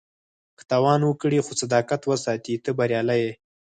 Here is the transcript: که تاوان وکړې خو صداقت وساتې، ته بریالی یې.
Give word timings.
که 0.57 0.63
تاوان 0.69 1.01
وکړې 1.05 1.39
خو 1.45 1.51
صداقت 1.61 2.01
وساتې، 2.05 2.53
ته 2.63 2.69
بریالی 2.77 3.19
یې. 3.23 3.31